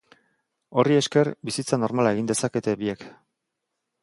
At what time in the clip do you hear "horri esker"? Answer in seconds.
0.83-1.29